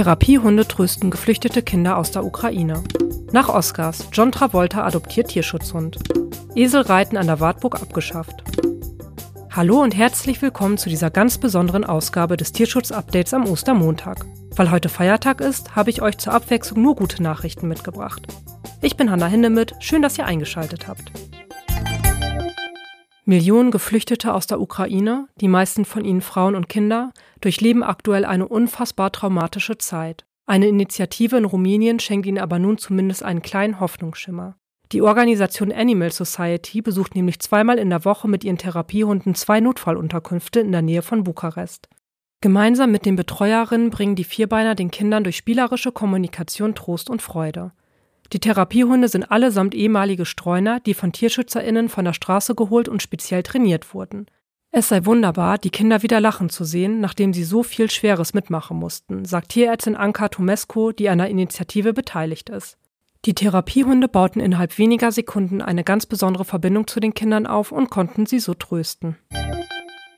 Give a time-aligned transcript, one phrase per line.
[0.00, 2.82] Therapiehunde trösten geflüchtete Kinder aus der Ukraine.
[3.32, 5.98] Nach Oscars, John Travolta adoptiert Tierschutzhund.
[6.54, 8.42] Eselreiten an der Wartburg abgeschafft.
[9.50, 14.24] Hallo und herzlich willkommen zu dieser ganz besonderen Ausgabe des Tierschutz-Updates am Ostermontag.
[14.56, 18.22] Weil heute Feiertag ist, habe ich euch zur Abwechslung nur gute Nachrichten mitgebracht.
[18.80, 21.12] Ich bin Hanna Hindemith, schön, dass ihr eingeschaltet habt.
[23.30, 28.48] Millionen Geflüchtete aus der Ukraine, die meisten von ihnen Frauen und Kinder, durchleben aktuell eine
[28.48, 30.24] unfassbar traumatische Zeit.
[30.46, 34.56] Eine Initiative in Rumänien schenkt ihnen aber nun zumindest einen kleinen Hoffnungsschimmer.
[34.90, 40.58] Die Organisation Animal Society besucht nämlich zweimal in der Woche mit ihren Therapiehunden zwei Notfallunterkünfte
[40.58, 41.88] in der Nähe von Bukarest.
[42.40, 47.70] Gemeinsam mit den Betreuerinnen bringen die Vierbeiner den Kindern durch spielerische Kommunikation Trost und Freude.
[48.32, 53.42] Die Therapiehunde sind allesamt ehemalige Streuner, die von TierschützerInnen von der Straße geholt und speziell
[53.42, 54.26] trainiert wurden.
[54.70, 58.76] Es sei wunderbar, die Kinder wieder lachen zu sehen, nachdem sie so viel Schweres mitmachen
[58.76, 62.76] mussten, sagt Tierärztin Anka Tomesco, die an der Initiative beteiligt ist.
[63.24, 67.90] Die Therapiehunde bauten innerhalb weniger Sekunden eine ganz besondere Verbindung zu den Kindern auf und
[67.90, 69.16] konnten sie so trösten.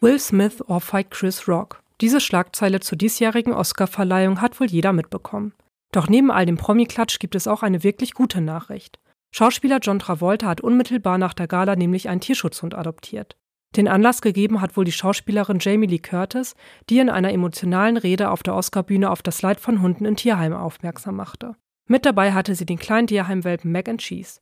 [0.02, 1.82] Will Smith ohrfeigt Chris Rock.
[2.02, 5.54] Diese Schlagzeile zur diesjährigen Oscar-Verleihung hat wohl jeder mitbekommen.
[5.92, 8.98] Doch neben all dem Promi-Klatsch gibt es auch eine wirklich gute Nachricht.
[9.30, 13.36] Schauspieler John Travolta hat unmittelbar nach der Gala nämlich einen Tierschutzhund adoptiert.
[13.76, 16.54] Den Anlass gegeben hat wohl die Schauspielerin Jamie Lee Curtis,
[16.90, 20.58] die in einer emotionalen Rede auf der Oscarbühne auf das Leid von Hunden in Tierheimen
[20.58, 21.56] aufmerksam machte.
[21.88, 24.40] Mit dabei hatte sie den kleinen Tierheimwelpen Mac and Cheese.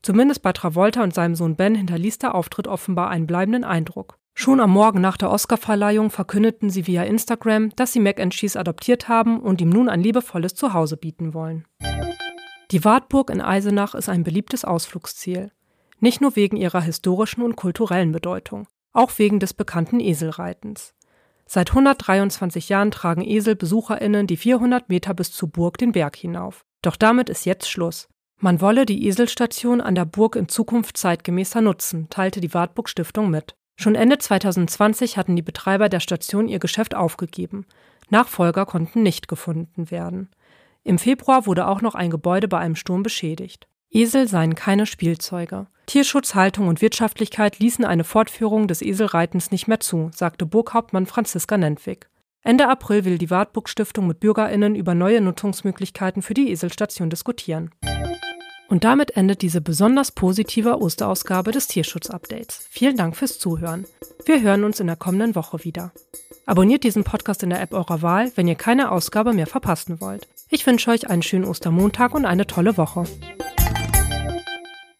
[0.00, 4.18] Zumindest bei Travolta und seinem Sohn Ben hinterließ der Auftritt offenbar einen bleibenden Eindruck.
[4.34, 8.58] Schon am Morgen nach der Oscarverleihung verkündeten sie via Instagram, dass sie Mac and Cheese
[8.58, 11.66] adoptiert haben und ihm nun ein liebevolles Zuhause bieten wollen.
[12.70, 15.52] Die Wartburg in Eisenach ist ein beliebtes Ausflugsziel.
[16.00, 20.94] Nicht nur wegen ihrer historischen und kulturellen Bedeutung, auch wegen des bekannten Eselreitens.
[21.46, 26.64] Seit 123 Jahren tragen Esel BesucherInnen die 400 Meter bis zur Burg den Berg hinauf.
[26.80, 28.08] Doch damit ist jetzt Schluss.
[28.38, 33.30] Man wolle die Eselstation an der Burg in Zukunft zeitgemäßer nutzen, teilte die Wartburg Stiftung
[33.30, 33.54] mit.
[33.82, 37.66] Schon Ende 2020 hatten die Betreiber der Station ihr Geschäft aufgegeben.
[38.10, 40.30] Nachfolger konnten nicht gefunden werden.
[40.84, 43.66] Im Februar wurde auch noch ein Gebäude bei einem Sturm beschädigt.
[43.90, 45.66] Esel seien keine Spielzeuge.
[45.86, 51.58] Tierschutz, Haltung und Wirtschaftlichkeit ließen eine Fortführung des Eselreitens nicht mehr zu, sagte Burghauptmann Franziska
[51.58, 52.08] Nentwig.
[52.44, 57.72] Ende April will die Wartburg Stiftung mit BürgerInnen über neue Nutzungsmöglichkeiten für die Eselstation diskutieren.
[58.72, 62.66] Und damit endet diese besonders positive Osterausgabe des Tierschutz-Updates.
[62.70, 63.84] Vielen Dank fürs Zuhören.
[64.24, 65.92] Wir hören uns in der kommenden Woche wieder.
[66.46, 70.26] Abonniert diesen Podcast in der App eurer Wahl, wenn ihr keine Ausgabe mehr verpassen wollt.
[70.48, 73.04] Ich wünsche euch einen schönen Ostermontag und eine tolle Woche.